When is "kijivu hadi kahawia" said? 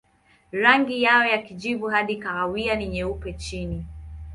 1.43-2.75